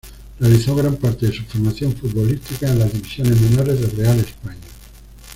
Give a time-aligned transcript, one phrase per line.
[0.39, 4.57] Realizó gran parte de su formación futbolística en las divisiones menores de Real España.